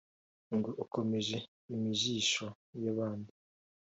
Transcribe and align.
ngo 0.55 0.69
ukomeje 0.83 1.37
imijisho 1.73 2.45
yabandi 2.83 3.33